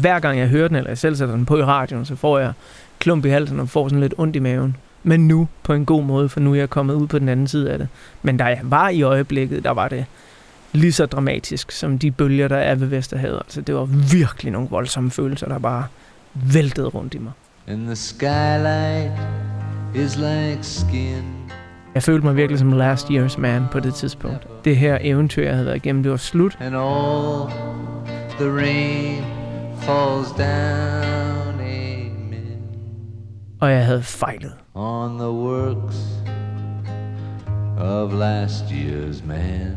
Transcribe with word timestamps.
hver 0.00 0.20
gang 0.20 0.38
jeg 0.38 0.48
hører 0.48 0.68
den, 0.68 0.76
eller 0.76 0.90
jeg 0.90 0.98
selv 0.98 1.16
sætter 1.16 1.34
den 1.34 1.46
på 1.46 1.58
i 1.58 1.64
radioen, 1.64 2.04
så 2.04 2.16
får 2.16 2.38
jeg 2.38 2.52
klump 2.98 3.24
i 3.24 3.28
halsen 3.28 3.60
og 3.60 3.68
får 3.68 3.88
sådan 3.88 4.00
lidt 4.00 4.14
ondt 4.18 4.36
i 4.36 4.38
maven. 4.38 4.76
Men 5.02 5.28
nu 5.28 5.48
på 5.62 5.72
en 5.72 5.84
god 5.84 6.04
måde, 6.04 6.28
for 6.28 6.40
nu 6.40 6.52
er 6.52 6.56
jeg 6.56 6.70
kommet 6.70 6.94
ud 6.94 7.06
på 7.06 7.18
den 7.18 7.28
anden 7.28 7.48
side 7.48 7.70
af 7.70 7.78
det. 7.78 7.88
Men 8.22 8.36
da 8.36 8.44
jeg 8.44 8.60
var 8.62 8.88
i 8.88 9.02
øjeblikket, 9.02 9.64
der 9.64 9.70
var 9.70 9.88
det 9.88 10.04
lige 10.72 10.92
så 10.92 11.06
dramatisk 11.06 11.70
som 11.72 11.98
de 11.98 12.10
bølger, 12.10 12.48
der 12.48 12.56
er 12.56 12.74
ved 12.74 12.86
Vesterhavet. 12.86 13.36
Altså, 13.36 13.60
det 13.60 13.74
var 13.74 13.84
virkelig 14.12 14.52
nogle 14.52 14.68
voldsomme 14.68 15.10
følelser, 15.10 15.48
der 15.48 15.58
bare 15.58 15.84
væltede 16.34 16.86
rundt 16.86 17.14
i 17.14 17.18
mig. 17.18 17.32
And 17.66 17.86
the 17.86 17.96
skylight 17.96 19.12
is 19.94 20.16
like 20.16 20.58
skin. 20.62 21.24
Jeg 21.94 22.02
følte 22.02 22.26
mig 22.26 22.36
virkelig 22.36 22.58
som 22.58 22.72
last 22.72 23.06
year's 23.06 23.40
man 23.40 23.64
på 23.72 23.80
det 23.80 23.94
tidspunkt. 23.94 24.64
Det 24.64 24.76
her 24.76 24.98
eventyr, 25.00 25.42
jeg 25.42 25.52
havde 25.52 25.66
været 25.66 25.76
igennem, 25.76 26.02
det 26.02 26.10
var 26.10 26.16
slut. 26.16 26.58
And 26.60 26.76
all 26.76 27.52
the 28.40 28.50
rain 28.56 29.37
falls 29.88 30.32
down, 30.32 31.60
amen. 31.60 32.62
Og 33.60 33.70
jeg 33.70 33.86
havde 33.86 34.02
fejlet. 34.02 34.54
On 34.74 35.18
the 35.18 35.30
works 35.30 35.96
of 37.78 38.12
last 38.12 38.64
year's 38.64 39.26
man. 39.26 39.76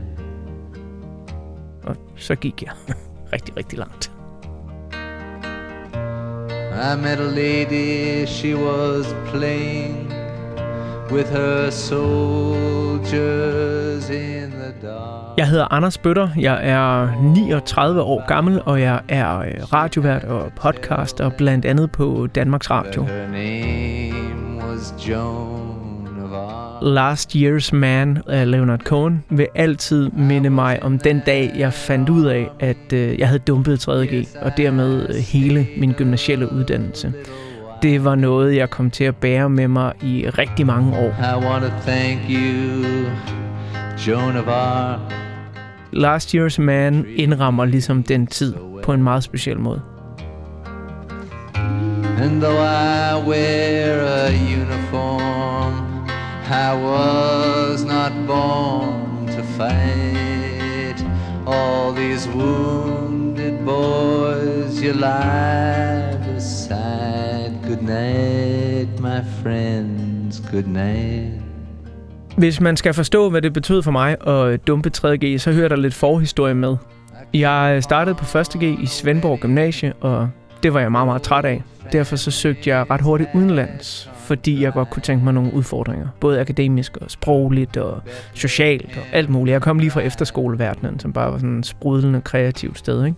Og 1.83 1.95
så 2.15 2.35
gik 2.35 2.63
jeg 2.63 2.71
rigtig, 3.33 3.57
rigtig 3.57 3.77
langt. 3.79 4.11
I 6.71 6.95
met 7.01 7.19
a 7.19 7.29
lady, 7.29 8.25
she 8.25 8.55
was 8.55 9.15
playing 9.33 10.13
with 11.11 11.29
her 11.29 11.69
soldiers 11.69 13.29
in 14.09 14.51
the. 14.51 14.60
Jeg 15.41 15.49
hedder 15.49 15.73
Anders 15.73 15.97
Bøtter, 15.97 16.29
jeg 16.39 16.59
er 16.61 17.21
39 17.21 18.01
år 18.01 18.27
gammel, 18.27 18.61
og 18.65 18.81
jeg 18.81 19.01
er 19.09 19.39
øh, 19.39 19.73
radiovært 19.73 20.23
og 20.23 20.51
podcaster, 20.55 21.29
blandt 21.29 21.65
andet 21.65 21.91
på 21.91 22.27
Danmarks 22.35 22.71
Radio. 22.71 23.07
Last 26.81 27.35
Year's 27.35 27.75
Man 27.75 28.21
af 28.27 28.51
Leonard 28.51 28.79
Cohen 28.79 29.23
vil 29.29 29.47
altid 29.55 30.09
minde 30.09 30.49
mig 30.49 30.83
om 30.83 30.99
den 30.99 31.21
dag, 31.25 31.51
jeg 31.57 31.73
fandt 31.73 32.09
ud 32.09 32.25
af, 32.25 32.49
at 32.59 32.93
øh, 32.93 33.19
jeg 33.19 33.27
havde 33.27 33.39
dumpet 33.39 33.87
3.G, 33.89 34.27
og 34.41 34.51
dermed 34.57 35.09
øh, 35.09 35.15
hele 35.15 35.67
min 35.77 35.91
gymnasielle 35.91 36.51
uddannelse. 36.51 37.13
Det 37.81 38.05
var 38.05 38.15
noget, 38.15 38.55
jeg 38.55 38.69
kom 38.69 38.91
til 38.91 39.03
at 39.03 39.15
bære 39.15 39.49
med 39.49 39.67
mig 39.67 39.93
i 40.03 40.29
rigtig 40.29 40.65
mange 40.65 40.97
år. 40.97 41.09
I 41.09 41.45
want 41.45 41.63
to 41.63 41.91
thank 41.91 42.19
you, 42.29 42.85
Joan 44.07 44.37
of 44.37 44.47
Arc. 44.47 45.30
Last 45.93 46.35
Year's 46.35 46.61
Man 46.61 47.05
indrammer 47.15 47.65
ligesom 47.65 48.03
den 48.03 48.27
tid 48.27 48.55
på 48.83 48.93
en 48.93 49.03
meget 49.03 49.23
speciel 49.23 49.59
måde. 49.59 49.81
And 52.21 52.41
though 52.41 52.59
I 52.59 53.27
wear 53.27 54.01
a 54.01 54.31
uniform 54.61 55.73
I 56.49 56.73
was 56.73 57.83
not 57.83 58.11
born 58.27 59.27
to 59.27 59.43
fight 59.57 61.01
all 61.47 61.93
these 61.93 62.27
wounded 62.27 63.65
boys 63.65 64.81
you 64.81 64.93
lie 64.93 66.17
beside. 66.33 67.51
Good 67.67 67.83
night, 67.83 68.99
my 68.99 69.23
friends, 69.41 70.39
good 70.39 70.67
night. 70.67 71.40
Hvis 72.41 72.61
man 72.61 72.77
skal 72.77 72.93
forstå, 72.93 73.29
hvad 73.29 73.41
det 73.41 73.53
betød 73.53 73.83
for 73.83 73.91
mig 73.91 74.17
at 74.27 74.47
øh, 74.47 74.59
dumpe 74.67 74.91
3.G, 74.97 75.39
så 75.39 75.51
hører 75.51 75.67
der 75.67 75.75
lidt 75.75 75.93
forhistorie 75.93 76.53
med. 76.53 76.75
Jeg 77.33 77.73
øh, 77.75 77.81
startede 77.81 78.15
på 78.15 78.25
1.G 78.39 78.63
i 78.63 78.85
Svendborg 78.85 79.39
Gymnasie, 79.39 79.93
og 80.01 80.29
det 80.63 80.73
var 80.73 80.79
jeg 80.79 80.91
meget, 80.91 81.07
meget 81.07 81.21
træt 81.21 81.45
af. 81.45 81.63
Derfor 81.91 82.15
så 82.15 82.31
søgte 82.31 82.69
jeg 82.69 82.89
ret 82.89 83.01
hurtigt 83.01 83.29
udenlands, 83.33 84.09
fordi 84.15 84.63
jeg 84.63 84.73
godt 84.73 84.89
kunne 84.89 85.01
tænke 85.01 85.23
mig 85.23 85.33
nogle 85.33 85.53
udfordringer. 85.53 86.07
Både 86.19 86.39
akademisk 86.39 86.97
og 86.97 87.11
sprogligt 87.11 87.77
og 87.77 88.01
socialt 88.33 88.97
og 88.97 89.03
alt 89.11 89.29
muligt. 89.29 89.53
Jeg 89.53 89.61
kom 89.61 89.79
lige 89.79 89.91
fra 89.91 90.01
efterskoleverdenen, 90.01 90.99
som 90.99 91.13
bare 91.13 91.31
var 91.31 91.37
sådan 91.37 91.49
en 91.49 91.63
sprudlende 91.63 92.21
kreativt 92.21 92.77
sted. 92.77 93.05
Ikke? 93.05 93.17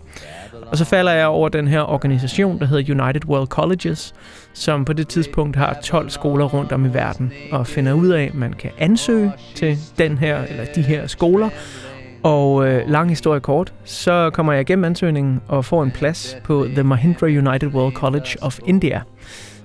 Og 0.67 0.77
så 0.77 0.85
falder 0.85 1.11
jeg 1.11 1.27
over 1.27 1.49
den 1.49 1.67
her 1.67 1.81
organisation, 1.81 2.59
der 2.59 2.65
hedder 2.65 3.03
United 3.03 3.25
World 3.25 3.47
Colleges, 3.47 4.13
som 4.53 4.85
på 4.85 4.93
det 4.93 5.07
tidspunkt 5.07 5.55
har 5.55 5.79
12 5.83 6.09
skoler 6.09 6.45
rundt 6.45 6.71
om 6.71 6.85
i 6.85 6.93
verden, 6.93 7.31
og 7.51 7.67
finder 7.67 7.93
ud 7.93 8.07
af, 8.07 8.23
at 8.23 8.35
man 8.35 8.53
kan 8.53 8.71
ansøge 8.77 9.31
til 9.55 9.77
den 9.97 10.17
her 10.17 10.43
eller 10.43 10.65
de 10.75 10.81
her 10.81 11.07
skoler, 11.07 11.49
og 12.23 12.67
øh, 12.67 12.89
lang 12.89 13.09
historie 13.09 13.39
kort, 13.39 13.73
så 13.83 14.29
kommer 14.33 14.53
jeg 14.53 14.61
igennem 14.61 14.85
ansøgningen 14.85 15.41
og 15.47 15.65
får 15.65 15.83
en 15.83 15.91
plads 15.91 16.37
på 16.43 16.65
The 16.73 16.83
Mahindra 16.83 17.27
United 17.27 17.67
World 17.67 17.93
College 17.93 18.29
of 18.41 18.59
India, 18.65 19.01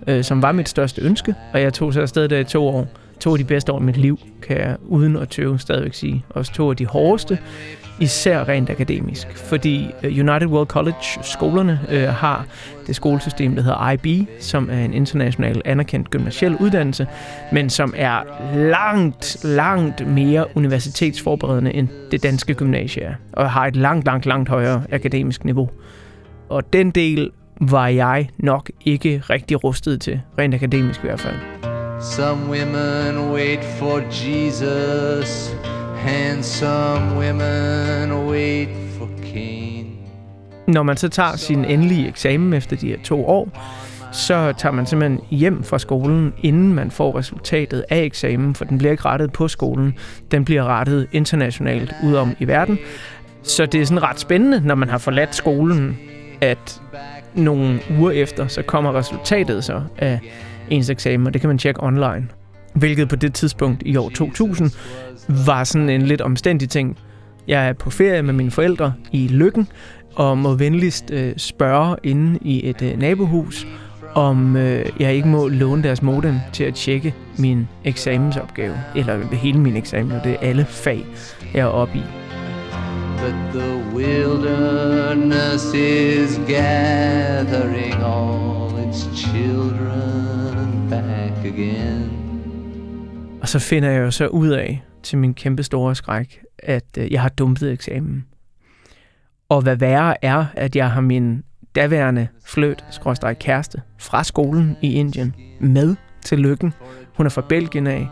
øh, 0.06 0.24
som 0.24 0.42
var 0.42 0.52
mit 0.52 0.68
største 0.68 1.02
ønske, 1.02 1.34
og 1.52 1.60
jeg 1.60 1.72
tog 1.74 1.92
så 1.92 2.00
afsted 2.00 2.28
der 2.28 2.38
i 2.38 2.44
to 2.44 2.66
år. 2.66 2.86
To 3.20 3.32
af 3.32 3.38
de 3.38 3.44
bedste 3.44 3.72
år 3.72 3.80
i 3.80 3.82
mit 3.82 3.96
liv, 3.96 4.18
kan 4.42 4.56
jeg 4.58 4.76
uden 4.86 5.16
at 5.16 5.28
tøve 5.28 5.58
stadigvæk 5.58 5.94
sige. 5.94 6.24
Også 6.30 6.52
to 6.52 6.70
af 6.70 6.76
de 6.76 6.86
hårdeste, 6.86 7.38
især 8.00 8.48
rent 8.48 8.70
akademisk. 8.70 9.36
Fordi 9.36 9.90
øh, 10.02 10.10
United 10.10 10.46
World 10.46 10.66
College, 10.66 11.04
skolerne, 11.22 11.80
øh, 11.90 12.08
har 12.08 12.46
det 12.86 12.96
skolesystem, 12.96 13.54
der 13.54 13.62
hedder 13.62 13.90
IB, 13.90 14.28
som 14.40 14.70
er 14.70 14.84
en 14.84 14.94
international 14.94 15.62
anerkendt 15.64 16.10
gymnasiel 16.10 16.56
uddannelse, 16.56 17.06
men 17.52 17.70
som 17.70 17.94
er 17.96 18.22
langt, 18.54 19.44
langt 19.44 20.06
mere 20.06 20.46
universitetsforberedende 20.54 21.74
end 21.74 21.88
det 22.10 22.22
danske 22.22 22.54
gymnasie 22.54 23.02
er, 23.02 23.14
og 23.32 23.50
har 23.50 23.66
et 23.66 23.76
langt, 23.76 24.06
langt, 24.06 24.26
langt 24.26 24.48
højere 24.48 24.82
akademisk 24.92 25.44
niveau. 25.44 25.70
Og 26.48 26.72
den 26.72 26.90
del 26.90 27.30
var 27.60 27.88
jeg 27.88 28.28
nok 28.38 28.70
ikke 28.84 29.22
rigtig 29.30 29.64
rustet 29.64 30.00
til, 30.00 30.20
rent 30.38 30.54
akademisk 30.54 31.00
i 31.00 31.06
hvert 31.06 31.20
fald. 31.20 31.67
Some 32.00 32.48
women 32.48 33.32
wait 33.32 33.64
for 33.64 34.00
Jesus 34.10 35.54
and 36.06 36.42
some 36.42 37.16
women 37.16 38.28
wait 38.30 38.68
for 38.98 39.08
Cain. 39.22 39.86
Når 40.66 40.82
man 40.82 40.96
så 40.96 41.08
tager 41.08 41.36
sin 41.36 41.64
endelige 41.64 42.08
eksamen 42.08 42.52
efter 42.52 42.76
de 42.76 42.88
her 42.88 42.96
to 43.04 43.26
år, 43.26 43.48
så 44.12 44.52
tager 44.58 44.72
man 44.72 44.86
simpelthen 44.86 45.20
hjem 45.30 45.64
fra 45.64 45.78
skolen, 45.78 46.34
inden 46.42 46.74
man 46.74 46.90
får 46.90 47.18
resultatet 47.18 47.84
af 47.90 48.02
eksamen, 48.02 48.54
for 48.54 48.64
den 48.64 48.78
bliver 48.78 48.90
ikke 48.90 49.04
rettet 49.04 49.32
på 49.32 49.48
skolen, 49.48 49.98
den 50.30 50.44
bliver 50.44 50.64
rettet 50.64 51.08
internationalt 51.12 51.94
ud 52.04 52.14
om 52.14 52.36
i 52.38 52.46
verden. 52.46 52.78
Så 53.42 53.66
det 53.66 53.80
er 53.80 53.86
sådan 53.86 54.02
ret 54.02 54.20
spændende, 54.20 54.60
når 54.64 54.74
man 54.74 54.88
har 54.88 54.98
forladt 54.98 55.34
skolen, 55.34 55.98
at 56.40 56.80
nogle 57.34 57.80
uger 57.98 58.10
efter, 58.10 58.46
så 58.46 58.62
kommer 58.62 58.94
resultatet 58.94 59.64
så 59.64 59.82
af 59.98 60.20
ens 60.70 60.90
eksamen, 60.90 61.26
og 61.26 61.32
det 61.32 61.40
kan 61.40 61.48
man 61.48 61.58
tjekke 61.58 61.82
online. 61.82 62.28
Hvilket 62.74 63.08
på 63.08 63.16
det 63.16 63.34
tidspunkt 63.34 63.82
i 63.86 63.96
år 63.96 64.08
2000 64.08 64.70
var 65.46 65.64
sådan 65.64 65.88
en 65.88 66.02
lidt 66.02 66.20
omstændig 66.20 66.68
ting. 66.68 66.98
Jeg 67.48 67.68
er 67.68 67.72
på 67.72 67.90
ferie 67.90 68.22
med 68.22 68.34
mine 68.34 68.50
forældre 68.50 68.92
i 69.12 69.28
Lykken, 69.28 69.68
og 70.14 70.38
må 70.38 70.54
venligst 70.54 71.10
øh, 71.12 71.32
spørge 71.36 71.96
inde 72.02 72.38
i 72.42 72.68
et 72.68 72.82
øh, 72.82 72.98
nabohus, 72.98 73.66
om 74.14 74.56
øh, 74.56 74.86
jeg 75.00 75.14
ikke 75.14 75.28
må 75.28 75.48
låne 75.48 75.82
deres 75.82 76.02
modem 76.02 76.34
til 76.52 76.64
at 76.64 76.74
tjekke 76.74 77.14
min 77.38 77.68
eksamensopgave. 77.84 78.74
Eller 78.96 79.34
hele 79.36 79.60
min 79.60 79.76
eksamen, 79.76 80.12
og 80.12 80.24
det 80.24 80.32
er 80.32 80.36
alle 80.40 80.64
fag, 80.64 81.06
jeg 81.54 81.60
er 81.60 81.64
oppe 81.64 81.98
i. 81.98 82.02
But 83.18 83.60
the 83.60 83.78
wilderness 83.94 85.74
is 85.74 86.38
gathering 86.48 87.94
all 87.94 88.88
its 88.88 89.08
children 89.16 90.17
back 90.90 91.44
again. 91.44 92.10
Og 93.42 93.48
så 93.48 93.58
finder 93.58 93.90
jeg 93.90 94.00
jo 94.00 94.10
så 94.10 94.26
ud 94.26 94.48
af, 94.48 94.82
til 95.02 95.18
min 95.18 95.34
kæmpe 95.34 95.62
store 95.62 95.94
skræk, 95.94 96.40
at 96.58 96.84
øh, 96.98 97.12
jeg 97.12 97.22
har 97.22 97.28
dumpet 97.28 97.72
eksamen. 97.72 98.24
Og 99.48 99.62
hvad 99.62 99.76
værre 99.76 100.24
er, 100.24 100.46
at 100.54 100.76
jeg 100.76 100.90
har 100.90 101.00
min 101.00 101.44
daværende 101.74 102.28
fløt, 102.46 102.84
skråstrej 102.90 103.34
kæreste, 103.34 103.82
fra 103.98 104.24
skolen 104.24 104.76
i 104.82 104.92
Indien 104.92 105.34
med 105.60 105.96
til 106.24 106.38
lykken. 106.38 106.72
Hun 107.16 107.26
er 107.26 107.30
fra 107.30 107.42
Belgien 107.48 107.86
af, 107.86 108.08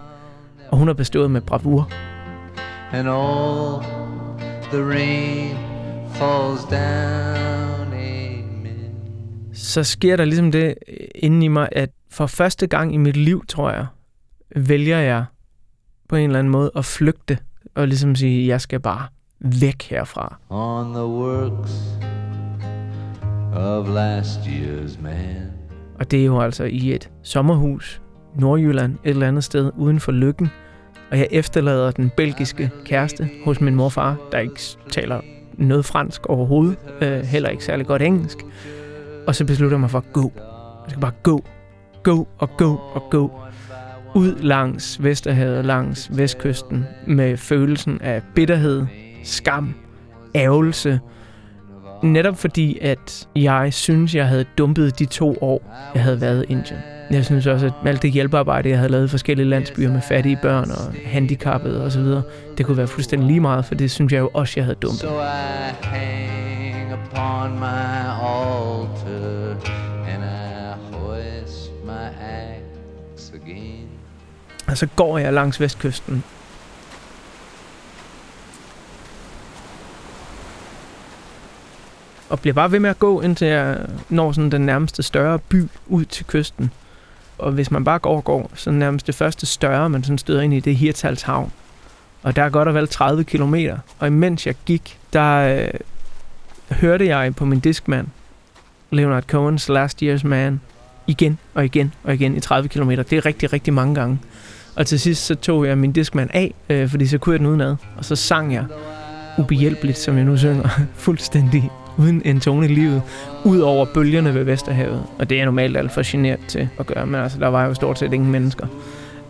og 0.68 0.78
hun 0.78 0.86
har 0.88 0.94
bestået 0.94 1.30
med 1.30 1.40
bravur. 1.40 1.90
And 2.92 3.08
all 3.08 3.82
the 4.72 4.84
rain 4.84 5.56
falls 6.12 6.64
down, 6.70 7.92
amen. 7.92 8.94
Så 9.52 9.84
sker 9.84 10.16
der 10.16 10.24
ligesom 10.24 10.52
det 10.52 10.74
inde 11.14 11.44
i 11.44 11.48
mig, 11.48 11.68
at 11.72 11.90
for 12.16 12.26
første 12.26 12.66
gang 12.66 12.94
i 12.94 12.96
mit 12.96 13.16
liv, 13.16 13.46
tror 13.46 13.70
jeg, 13.70 13.86
vælger 14.56 14.98
jeg 14.98 15.24
på 16.08 16.16
en 16.16 16.24
eller 16.24 16.38
anden 16.38 16.50
måde 16.50 16.70
at 16.76 16.84
flygte 16.84 17.38
og 17.74 17.88
ligesom 17.88 18.14
sige, 18.14 18.48
jeg 18.48 18.60
skal 18.60 18.80
bare 18.80 19.06
væk 19.40 19.82
herfra. 19.82 20.38
On 20.48 20.92
the 20.92 21.04
works 21.04 21.72
of 23.52 23.88
last 23.88 24.40
year's 24.40 25.02
man. 25.02 25.52
Og 25.98 26.10
det 26.10 26.20
er 26.20 26.24
jo 26.24 26.40
altså 26.40 26.64
i 26.64 26.94
et 26.94 27.10
sommerhus, 27.22 28.02
Nordjylland, 28.34 28.94
et 29.04 29.10
eller 29.10 29.28
andet 29.28 29.44
sted 29.44 29.72
uden 29.76 30.00
for 30.00 30.12
lykken. 30.12 30.48
Og 31.10 31.18
jeg 31.18 31.28
efterlader 31.30 31.90
den 31.90 32.10
belgiske 32.16 32.70
kæreste 32.84 33.30
hos 33.44 33.60
min 33.60 33.74
morfar, 33.74 34.16
der 34.32 34.38
ikke 34.38 34.60
taler 34.90 35.20
noget 35.52 35.84
fransk 35.84 36.26
overhovedet, 36.26 36.78
øh, 37.00 37.20
heller 37.20 37.48
ikke 37.48 37.64
særlig 37.64 37.86
godt 37.86 38.02
engelsk. 38.02 38.38
Og 39.26 39.34
så 39.34 39.44
beslutter 39.44 39.76
jeg 39.76 39.80
mig 39.80 39.90
for 39.90 39.98
at 39.98 40.12
gå. 40.12 40.32
Jeg 40.84 40.90
skal 40.90 41.00
bare 41.00 41.12
gå, 41.22 41.44
gå 42.06 42.28
og 42.38 42.56
gå 42.56 42.80
og 42.94 43.02
gå. 43.10 43.40
Ud 44.14 44.34
langs 44.40 45.02
Vesterhavet, 45.02 45.64
langs 45.64 46.10
vestkysten, 46.12 46.86
med 47.06 47.36
følelsen 47.36 48.00
af 48.02 48.22
bitterhed, 48.34 48.86
skam, 49.24 49.74
ærgelse. 50.34 51.00
Netop 52.02 52.36
fordi, 52.36 52.78
at 52.82 53.28
jeg 53.36 53.72
synes, 53.72 54.14
jeg 54.14 54.28
havde 54.28 54.44
dumpet 54.58 54.98
de 54.98 55.04
to 55.04 55.36
år, 55.40 55.62
jeg 55.94 56.02
havde 56.02 56.20
været 56.20 56.44
i 56.48 56.52
Indien. 56.52 56.78
Jeg 57.10 57.24
synes 57.24 57.46
også, 57.46 57.66
at 57.66 57.72
alt 57.84 58.02
det 58.02 58.10
hjælpearbejde, 58.10 58.68
jeg 58.68 58.78
havde 58.78 58.92
lavet 58.92 59.04
i 59.04 59.08
forskellige 59.08 59.48
landsbyer 59.48 59.92
med 59.92 60.00
fattige 60.08 60.38
børn 60.42 60.70
og 60.70 60.94
handicappede 61.04 61.84
osv., 61.84 62.04
det 62.58 62.66
kunne 62.66 62.76
være 62.76 62.86
fuldstændig 62.86 63.26
lige 63.28 63.40
meget, 63.40 63.64
for 63.64 63.74
det 63.74 63.90
synes 63.90 64.12
jeg 64.12 64.18
jo 64.18 64.30
også, 64.34 64.52
jeg 64.56 64.64
havde 64.64 64.78
dumpet. 64.82 65.00
So 65.00 65.20
I 65.20 65.86
hang 65.86 66.92
upon 66.92 67.58
my 67.58 68.25
Og 74.66 74.78
så 74.78 74.86
går 74.96 75.18
jeg 75.18 75.32
langs 75.32 75.60
vestkysten 75.60 76.24
og 82.28 82.40
bliver 82.40 82.54
bare 82.54 82.72
ved 82.72 82.80
med 82.80 82.90
at 82.90 82.98
gå, 82.98 83.20
indtil 83.20 83.48
jeg 83.48 83.78
når 84.08 84.32
sådan 84.32 84.50
den 84.50 84.60
nærmeste 84.60 85.02
større 85.02 85.38
by 85.38 85.64
ud 85.86 86.04
til 86.04 86.26
kysten. 86.26 86.72
Og 87.38 87.52
hvis 87.52 87.70
man 87.70 87.84
bare 87.84 87.98
går 87.98 88.16
og 88.16 88.24
går, 88.24 88.50
så 88.54 88.70
nærmest 88.70 89.06
det 89.06 89.14
første 89.14 89.46
større, 89.46 89.90
man 89.90 90.04
sådan 90.04 90.18
støder 90.18 90.40
ind 90.40 90.54
i, 90.54 90.60
det 90.60 90.70
er 90.70 90.76
Hirtalshavn. 90.76 91.52
Og 92.22 92.36
der 92.36 92.42
er 92.42 92.48
godt 92.48 92.68
og 92.68 92.74
vel 92.74 92.88
30 92.88 93.24
kilometer. 93.24 93.78
Og 93.98 94.06
imens 94.06 94.46
jeg 94.46 94.54
gik, 94.64 94.98
der 95.12 95.36
øh, 95.36 95.68
hørte 96.76 97.06
jeg 97.06 97.34
på 97.34 97.44
min 97.44 97.60
diskmand, 97.60 98.06
Leonard 98.90 99.34
Cohen's 99.34 99.72
Last 99.72 100.02
Year's 100.02 100.26
Man, 100.26 100.60
igen 101.06 101.38
og 101.54 101.64
igen 101.64 101.94
og 102.04 102.14
igen 102.14 102.36
i 102.36 102.40
30 102.40 102.68
km. 102.68 102.90
Det 102.90 103.12
er 103.12 103.26
rigtig, 103.26 103.52
rigtig 103.52 103.74
mange 103.74 103.94
gange. 103.94 104.18
Og 104.76 104.86
til 104.86 105.00
sidst 105.00 105.26
så 105.26 105.34
tog 105.34 105.66
jeg 105.66 105.78
min 105.78 105.92
diskmand 105.92 106.30
af, 106.34 106.54
øh, 106.70 106.88
fordi 106.88 107.06
så 107.06 107.18
kunne 107.18 107.32
jeg 107.32 107.38
den 107.38 107.46
udenad. 107.46 107.76
Og 107.96 108.04
så 108.04 108.16
sang 108.16 108.54
jeg 108.54 108.64
ubehjælpeligt, 109.38 109.98
som 109.98 110.16
jeg 110.16 110.24
nu 110.24 110.36
synger, 110.36 110.68
fuldstændig 110.94 111.70
uden 111.98 112.22
en 112.24 112.40
tone 112.40 112.66
i 112.66 112.68
livet, 112.68 113.02
ud 113.44 113.58
over 113.58 113.86
bølgerne 113.94 114.34
ved 114.34 114.44
Vesterhavet. 114.44 115.02
Og 115.18 115.30
det 115.30 115.40
er 115.40 115.44
normalt 115.44 115.76
alt 115.76 115.92
for 115.92 116.02
generet 116.04 116.40
til 116.48 116.68
at 116.78 116.86
gøre, 116.86 117.06
men 117.06 117.20
altså, 117.20 117.38
der 117.38 117.48
var 117.48 117.66
jo 117.66 117.74
stort 117.74 117.98
set 117.98 118.12
ingen 118.12 118.30
mennesker. 118.30 118.66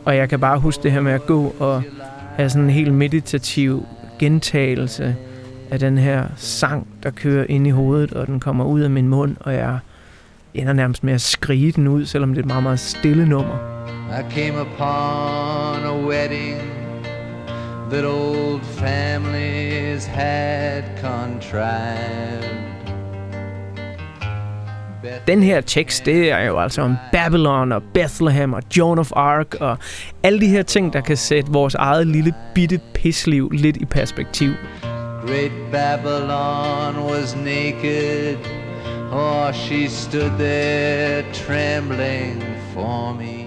Og 0.05 0.17
jeg 0.17 0.29
kan 0.29 0.41
bare 0.41 0.59
huske 0.59 0.83
det 0.83 0.93
her 0.93 1.01
med 1.01 1.13
at 1.13 1.27
gå 1.27 1.55
og 1.59 1.83
have 2.37 2.51
sådan 2.51 2.65
en 2.65 2.71
helt 2.71 2.95
meditativ 2.95 3.87
gentagelse 4.19 5.17
af 5.71 5.79
den 5.79 5.99
her 5.99 6.25
sang, 6.37 6.87
der 7.03 7.11
kører 7.11 7.47
ind 7.49 7.67
i 7.67 7.71
hovedet, 7.71 8.13
og 8.13 8.27
den 8.27 8.41
kommer 8.41 8.65
ud 8.65 8.81
af 8.81 8.91
min 8.91 9.09
mund, 9.09 9.37
og 9.41 9.55
jeg 9.55 9.79
ender 10.55 10.73
nærmest 10.73 11.05
med 11.05 11.13
at 11.15 11.21
skrige 11.21 11.73
den 11.73 11.89
ud, 11.89 12.05
selvom 12.05 12.31
det 12.31 12.39
er 12.39 12.43
et 12.43 12.47
meget, 12.47 12.63
meget 12.63 12.81
stille 12.81 13.29
nummer. 13.29 13.76
I 14.11 14.23
came 14.31 14.57
upon 14.57 15.85
a 15.85 16.07
wedding 16.07 16.61
that 17.91 18.05
old 18.05 18.63
families 18.63 20.07
had 20.07 20.85
contrived. 21.01 22.67
Den 25.27 25.43
her 25.43 25.61
tekst, 25.61 26.07
det 26.07 26.33
er 26.33 26.41
jo 26.41 26.59
altså 26.59 26.83
om 26.83 26.97
Babylon 27.13 27.73
og 27.73 27.83
Bethlehem 27.95 28.53
og 28.53 28.63
Joan 28.77 28.99
of 28.99 29.11
Arc 29.17 29.55
og 29.61 29.79
alle 30.23 30.41
de 30.41 30.47
her 30.47 30.63
ting, 30.63 30.93
der 30.93 31.01
kan 31.01 31.17
sætte 31.17 31.53
vores 31.53 31.75
eget 31.75 32.07
lille 32.07 32.35
bitte 32.55 32.81
pisliv 32.95 33.51
lidt 33.51 33.77
i 33.77 33.85
perspektiv. 33.85 34.53
Great 35.27 35.53
Babylon 35.73 37.11
was 37.11 37.37
naked, 37.37 38.37
or 39.13 39.53
she 39.53 39.89
stood 39.89 40.31
there 40.39 41.25
trembling 41.33 42.43
for 42.75 43.13
me. 43.13 43.46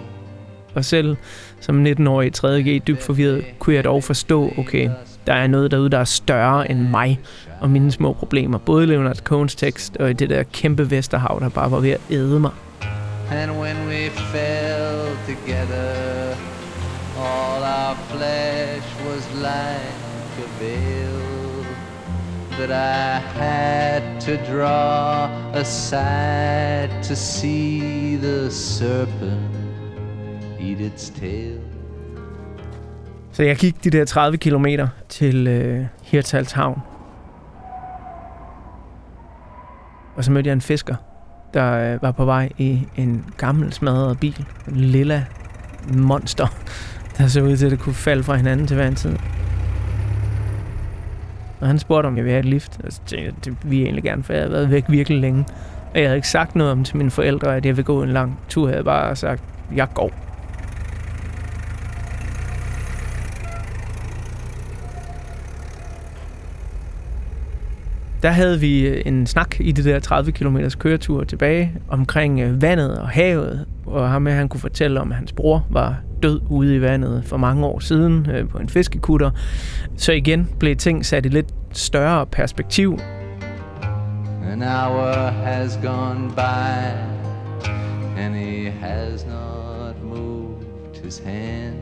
Og 0.74 0.86
selv 0.86 1.16
som 1.60 1.86
19-årig 1.86 2.32
3.G 2.38 2.88
dybt 2.88 3.04
forvirret, 3.04 3.46
kunne 3.60 3.76
jeg 3.76 3.84
dog 3.84 4.04
forstå, 4.04 4.54
okay, 4.58 4.90
der 5.28 5.34
er 5.34 5.48
noget 5.48 5.72
derude, 5.72 5.90
der 5.90 5.98
er 5.98 6.04
større 6.04 6.72
end 6.72 6.90
mig 6.90 7.20
og 7.62 7.70
mine 7.70 7.92
små 7.92 8.14
problemer. 8.14 8.58
Både 8.58 8.86
Leonard 8.86 9.18
Cohns 9.18 9.56
tekst 9.56 9.98
og 9.98 10.10
i 10.10 10.14
det 10.14 10.30
der 10.30 10.44
kæmpe 10.44 10.92
Vesterhav, 10.92 11.40
der 11.42 11.50
bare 11.50 11.72
var 11.72 11.80
ved 11.80 11.90
at 11.90 12.02
æde 12.12 12.40
mig. 12.40 12.52
And 13.32 13.52
when 13.52 13.76
we 13.88 14.10
fell 14.10 15.18
together, 15.28 16.36
all 17.18 17.64
our 17.64 17.96
flesh 18.10 18.88
was 19.06 19.24
like 19.36 19.96
a 20.38 20.50
veil 20.60 21.66
that 22.58 22.72
I 22.72 23.20
had 23.40 24.20
to 24.22 24.38
draw 24.52 25.30
aside 25.54 26.90
to 27.04 27.16
see 27.16 28.16
the 28.16 28.50
serpent 28.52 29.49
its 30.94 31.10
tail. 31.10 31.60
Så 33.32 33.44
jeg 33.44 33.56
gik 33.56 33.84
de 33.84 33.90
der 33.90 34.06
30 34.06 34.38
kilometer 34.38 34.88
til 35.10 35.48
øh, 35.48 35.86
Hirtshalshavn. 36.04 36.82
Og 40.16 40.24
så 40.24 40.32
mødte 40.32 40.48
jeg 40.48 40.54
en 40.54 40.62
fisker, 40.62 40.96
der 41.54 41.94
øh, 41.94 42.02
var 42.02 42.12
på 42.12 42.26
vej 42.26 42.50
i 42.58 42.88
en 42.96 43.26
gammel 43.38 43.74
smadret 43.74 44.20
bil. 44.20 44.46
En 44.68 44.76
lilla 44.76 45.26
monster, 45.94 46.48
der 47.18 47.28
så 47.28 47.42
ud 47.42 47.58
til, 47.58 47.66
at 47.66 47.72
det 47.72 47.80
kunne 47.80 47.96
falde 47.96 48.24
fra 48.24 48.36
hinanden 48.36 48.68
til 48.68 48.76
hver 48.76 48.88
en 48.88 48.96
tid. 48.96 49.16
Og 51.60 51.68
han 51.68 51.80
spurgte, 51.80 52.08
om 52.08 52.18
jeg 52.18 52.26
ville 52.26 52.34
have 52.34 52.40
et 52.40 52.46
lift. 52.46 52.80
Og 52.84 52.94
så 52.94 53.02
tænkte 53.06 53.26
jeg, 53.26 53.46
det 53.46 53.58
ville 53.64 53.80
jeg 53.80 53.86
egentlig 53.86 54.04
gerne, 54.04 54.24
for 54.24 54.34
jeg 54.34 54.42
havde 54.42 54.52
været 54.52 54.72
væk 54.72 54.86
virkelig 54.90 55.20
længe. 55.20 55.46
Og 55.94 56.00
jeg 56.00 56.08
havde 56.08 56.16
ikke 56.16 56.28
sagt 56.28 56.56
noget 56.56 56.72
om 56.72 56.84
til 56.84 56.98
mine 56.98 57.12
forældre, 57.12 57.56
at 57.56 57.66
jeg 57.66 57.78
ville 57.78 57.86
gå 57.86 58.04
en 58.04 58.10
lang 58.10 58.40
tur. 58.50 58.68
Jeg 58.68 58.74
havde 58.74 58.84
bare 58.84 59.16
sagt, 59.16 59.44
jeg 59.76 59.88
går. 59.94 60.29
Der 68.24 68.30
havde 68.30 68.60
vi 68.60 68.88
øh, 68.88 69.02
en 69.06 69.28
snak 69.28 69.56
i 69.60 69.72
det 69.72 69.86
der 69.86 70.00
30 70.00 70.32
km 70.32 70.58
køretur 70.80 71.24
tilbage 71.24 71.74
omkring 71.90 72.40
øh, 72.40 72.62
vandet 72.62 72.98
og 72.98 73.10
havet, 73.10 73.66
og 73.86 74.10
ham 74.10 74.22
med, 74.22 74.32
han 74.32 74.50
kunne 74.50 74.62
fortælle 74.62 75.02
om, 75.02 75.12
at 75.12 75.18
hans 75.18 75.32
bror 75.32 75.68
var 75.70 75.98
død 76.24 76.42
ude 76.50 76.76
i 76.76 76.82
vandet 76.82 77.24
for 77.26 77.38
mange 77.38 77.66
år 77.66 77.80
siden 77.80 78.28
øh, 78.32 78.50
på 78.50 78.58
en 78.58 78.70
fiskekutter. 78.70 79.32
Så 79.98 80.12
igen 80.12 80.50
blev 80.60 80.76
ting 80.76 81.06
sat 81.06 81.26
i 81.26 81.30
lidt 81.30 81.48
større 81.72 82.26
perspektiv. 82.26 83.00
An 84.52 84.62
hour 84.62 85.32
has 85.32 85.80
gone 85.84 86.30
by 86.36 87.20
and 88.18 88.36
he 88.36 88.70
has 88.70 89.26
not 89.26 90.04
moved 90.04 91.04
his 91.04 91.22
hand. 91.26 91.76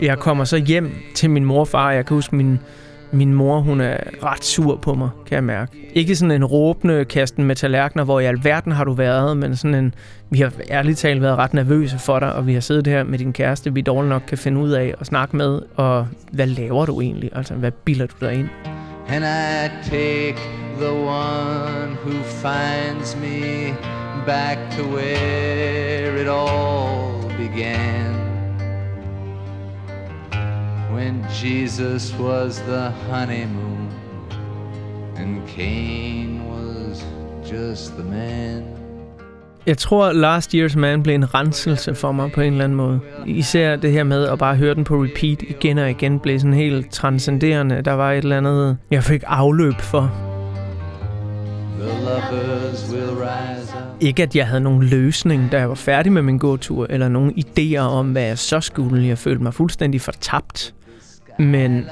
Jeg 0.00 0.18
kommer 0.18 0.44
så 0.44 0.56
hjem 0.56 0.94
til 1.14 1.30
min 1.30 1.44
mor 1.44 1.60
og 1.60 1.68
far. 1.68 1.92
Jeg 1.92 2.06
kan 2.06 2.14
huske, 2.14 2.36
min 2.36 2.60
min 3.12 3.34
mor, 3.34 3.60
hun 3.60 3.80
er 3.80 3.96
ret 4.22 4.44
sur 4.44 4.76
på 4.76 4.94
mig, 4.94 5.10
kan 5.26 5.34
jeg 5.34 5.44
mærke. 5.44 5.72
Ikke 5.94 6.16
sådan 6.16 6.30
en 6.30 6.44
råbende 6.44 7.04
kasten 7.04 7.44
med 7.44 7.56
tallerkener, 7.56 8.04
hvor 8.04 8.20
i 8.20 8.24
alverden 8.24 8.72
har 8.72 8.84
du 8.84 8.92
været, 8.92 9.36
men 9.36 9.56
sådan 9.56 9.74
en, 9.74 9.94
vi 10.30 10.40
har 10.40 10.52
ærligt 10.70 10.98
talt 10.98 11.22
været 11.22 11.38
ret 11.38 11.54
nervøse 11.54 11.98
for 11.98 12.18
dig, 12.18 12.32
og 12.34 12.46
vi 12.46 12.54
har 12.54 12.60
siddet 12.60 12.86
her 12.86 13.04
med 13.04 13.18
din 13.18 13.32
kæreste, 13.32 13.74
vi 13.74 13.80
dårligt 13.80 14.08
nok 14.08 14.22
kan 14.28 14.38
finde 14.38 14.60
ud 14.60 14.70
af 14.70 14.94
at 15.00 15.06
snakke 15.06 15.36
med, 15.36 15.60
og 15.76 16.06
hvad 16.32 16.46
laver 16.46 16.86
du 16.86 17.00
egentlig? 17.00 17.30
Altså, 17.34 17.54
hvad 17.54 17.70
bilder 17.70 18.06
du 18.06 18.14
dig 18.20 18.34
ind? 18.34 18.48
And 19.08 19.24
I 19.24 19.88
take 19.90 20.36
the 20.80 20.92
one 20.92 21.96
who 22.04 22.22
finds 22.22 23.16
me 23.16 23.74
back 24.26 24.58
to 24.76 24.82
where 24.82 26.20
it 26.20 26.28
all 26.28 27.22
began. 27.38 28.25
Jesus 31.44 32.14
was 32.20 32.60
the 32.60 32.90
honeymoon 33.10 33.88
and 35.16 35.48
Cain 35.48 36.40
was 36.50 37.06
just 37.52 37.92
the 37.96 38.04
man. 38.10 38.62
Jeg 39.66 39.78
tror, 39.78 40.12
Last 40.12 40.54
Year's 40.54 40.78
Man 40.78 41.02
blev 41.02 41.14
en 41.14 41.34
renselse 41.34 41.94
for 41.94 42.12
mig 42.12 42.32
på 42.32 42.40
en 42.40 42.52
eller 42.52 42.64
anden 42.64 42.76
måde. 42.76 43.00
Især 43.26 43.76
det 43.76 43.92
her 43.92 44.04
med 44.04 44.24
at 44.24 44.38
bare 44.38 44.56
høre 44.56 44.74
den 44.74 44.84
på 44.84 44.94
repeat 44.94 45.42
igen 45.42 45.78
og 45.78 45.90
igen 45.90 46.20
blev 46.20 46.40
sådan 46.40 46.54
helt 46.54 46.92
transcenderende. 46.92 47.82
Der 47.82 47.92
var 47.92 48.12
et 48.12 48.18
eller 48.18 48.36
andet, 48.36 48.76
jeg 48.90 49.04
fik 49.04 49.22
afløb 49.26 49.74
for. 49.74 50.12
Ikke 54.00 54.22
at 54.22 54.36
jeg 54.36 54.46
havde 54.46 54.60
nogen 54.60 54.82
løsning, 54.82 55.52
da 55.52 55.58
jeg 55.58 55.68
var 55.68 55.74
færdig 55.74 56.12
med 56.12 56.22
min 56.22 56.38
gåtur, 56.38 56.86
eller 56.90 57.08
nogen 57.08 57.32
idéer 57.32 57.80
om, 57.80 58.12
hvad 58.12 58.22
jeg 58.22 58.38
så 58.38 58.60
skulle. 58.60 59.06
Jeg 59.06 59.18
følte 59.18 59.42
mig 59.42 59.54
fuldstændig 59.54 60.00
fortabt. 60.00 60.74
Men 61.38 61.88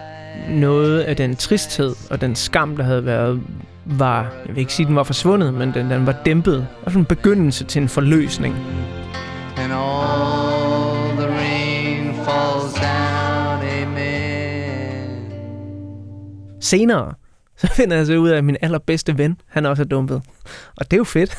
noget 0.48 1.00
af 1.00 1.16
den 1.16 1.36
tristhed 1.36 1.94
og 2.10 2.20
den 2.20 2.34
skam, 2.34 2.76
der 2.76 2.84
havde 2.84 3.04
været, 3.04 3.40
var, 3.84 4.22
jeg 4.46 4.54
vil 4.54 4.58
ikke 4.58 4.72
sige, 4.72 4.86
den 4.86 4.96
var 4.96 5.02
forsvundet, 5.02 5.54
men 5.54 5.74
den, 5.74 5.90
den 5.90 6.06
var 6.06 6.14
dæmpet. 6.26 6.66
Og 6.82 6.90
sådan 6.90 7.00
en 7.00 7.06
begyndelse 7.06 7.64
til 7.64 7.82
en 7.82 7.88
forløsning. 7.88 8.54
And 9.56 9.72
all 9.72 11.16
the 11.16 11.28
rain 11.28 12.14
falls 12.14 12.74
down, 12.74 13.62
amen. 13.82 15.32
Senere 16.60 17.12
så 17.56 17.66
finder 17.66 17.96
jeg 17.96 18.06
så 18.06 18.16
ud 18.16 18.28
af, 18.28 18.36
at 18.36 18.44
min 18.44 18.56
allerbedste 18.60 19.18
ven, 19.18 19.36
han 19.46 19.66
også 19.66 19.82
er 19.82 19.86
dumpet. 19.86 20.22
Og 20.76 20.90
det 20.90 20.92
er 20.92 20.96
jo 20.96 21.04
fedt, 21.04 21.34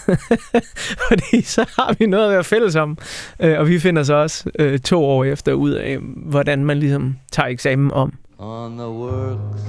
fordi 1.10 1.42
så 1.42 1.66
har 1.80 1.96
vi 2.00 2.06
noget 2.06 2.26
at 2.26 2.32
være 2.32 2.44
fælles 2.44 2.76
om. 2.76 2.98
Øh, 3.40 3.60
og 3.60 3.68
vi 3.68 3.80
finder 3.80 4.04
så 4.04 4.14
også 4.14 4.50
øh, 4.60 4.80
to 4.80 5.06
år 5.06 5.24
efter 5.24 5.54
ud 5.54 5.72
af, 5.72 5.98
hvordan 6.16 6.66
man 6.66 6.78
ligesom 6.78 7.16
tager 7.32 7.48
eksamen 7.48 7.92
om. 7.92 8.14
On 8.38 8.78
the 8.78 8.88
works 8.88 9.62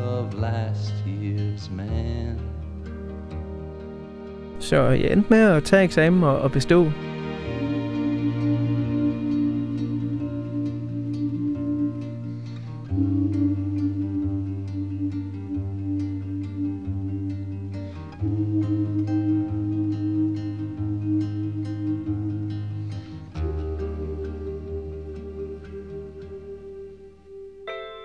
of 0.00 0.34
last 0.40 0.94
year's 1.06 1.74
man. 1.74 2.40
Så 4.58 4.82
jeg 4.82 5.12
endte 5.12 5.26
med 5.30 5.40
at 5.40 5.64
tage 5.64 5.84
eksamen 5.84 6.24
og, 6.24 6.38
og 6.38 6.52
bestå. 6.52 6.92